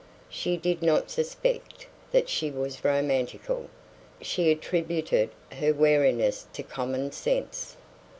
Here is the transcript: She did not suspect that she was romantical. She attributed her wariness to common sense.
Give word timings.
She 0.31 0.57
did 0.57 0.81
not 0.81 1.11
suspect 1.11 1.85
that 2.09 2.27
she 2.27 2.49
was 2.49 2.83
romantical. 2.83 3.69
She 4.19 4.49
attributed 4.49 5.29
her 5.51 5.75
wariness 5.75 6.47
to 6.53 6.63
common 6.63 7.11
sense. 7.11 7.77